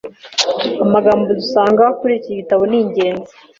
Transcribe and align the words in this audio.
amagambo 0.85 1.23
dusanga 1.39 1.83
kuriki 1.99 2.39
gitabo 2.39 2.63
ningenzi 2.69 3.33